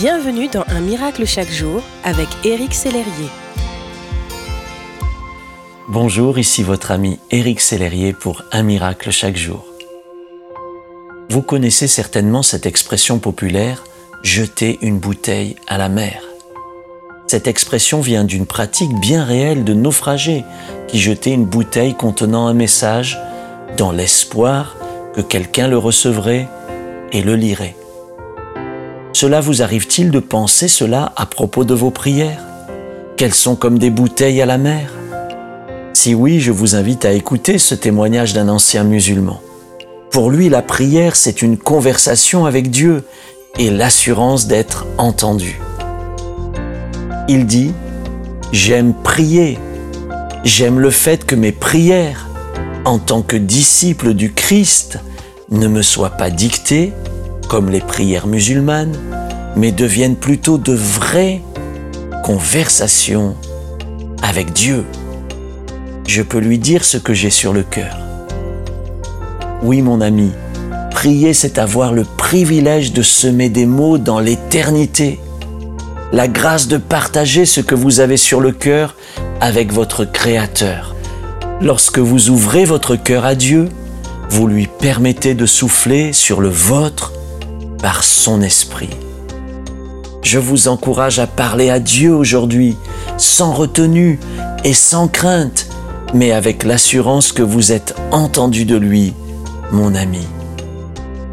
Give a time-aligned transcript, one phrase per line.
[0.00, 3.28] Bienvenue dans Un miracle chaque jour avec Éric Sellerier.
[5.88, 9.62] Bonjour, ici votre ami Éric Sellerier pour Un miracle chaque jour.
[11.28, 13.84] Vous connaissez certainement cette expression populaire
[14.22, 16.22] jeter une bouteille à la mer.
[17.26, 20.46] Cette expression vient d'une pratique bien réelle de naufragés
[20.88, 23.18] qui jetaient une bouteille contenant un message
[23.76, 24.78] dans l'espoir
[25.14, 26.48] que quelqu'un le recevrait
[27.12, 27.76] et le lirait.
[29.20, 32.42] Cela vous arrive-t-il de penser cela à propos de vos prières?
[33.18, 34.94] Qu'elles sont comme des bouteilles à la mer?
[35.92, 39.42] Si oui, je vous invite à écouter ce témoignage d'un ancien musulman.
[40.10, 43.04] Pour lui, la prière, c'est une conversation avec Dieu
[43.58, 45.60] et l'assurance d'être entendu.
[47.28, 47.74] Il dit,
[48.52, 49.58] J'aime prier,
[50.44, 52.26] j'aime le fait que mes prières,
[52.86, 54.98] en tant que disciple du Christ,
[55.50, 56.94] ne me soient pas dictées,
[57.50, 58.96] comme les prières musulmanes,
[59.56, 61.42] mais deviennent plutôt de vraies
[62.22, 63.34] conversations
[64.22, 64.84] avec Dieu.
[66.06, 67.98] Je peux lui dire ce que j'ai sur le cœur.
[69.64, 70.30] Oui, mon ami,
[70.92, 75.18] prier, c'est avoir le privilège de semer des mots dans l'éternité,
[76.12, 78.94] la grâce de partager ce que vous avez sur le cœur
[79.40, 80.94] avec votre Créateur.
[81.60, 83.68] Lorsque vous ouvrez votre cœur à Dieu,
[84.28, 87.12] vous lui permettez de souffler sur le vôtre
[87.82, 88.90] par son esprit.
[90.22, 92.76] Je vous encourage à parler à Dieu aujourd'hui,
[93.16, 94.20] sans retenue
[94.64, 95.66] et sans crainte,
[96.14, 99.14] mais avec l'assurance que vous êtes entendu de lui
[99.72, 100.26] mon ami.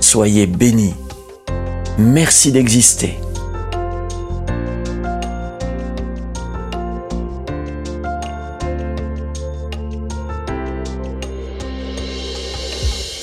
[0.00, 0.94] Soyez béni.
[1.98, 3.18] Merci d'exister.